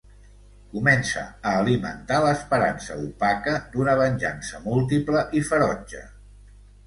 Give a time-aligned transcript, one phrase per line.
[0.69, 6.01] Comença a alimentar l'esperança opaca d'una venjança múltiple i ferotge.